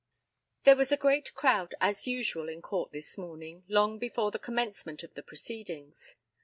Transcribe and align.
There 0.63 0.75
was 0.75 0.91
as 0.91 0.97
great 0.97 1.29
a 1.29 1.33
crowd 1.33 1.75
as 1.79 2.07
usual 2.07 2.49
in 2.49 2.63
court 2.63 2.91
this 2.91 3.19
morning, 3.19 3.65
long 3.67 3.99
before 3.99 4.31
the 4.31 4.39
commencement 4.39 5.03
of 5.03 5.13
the 5.13 5.21
proceedings. 5.21 6.15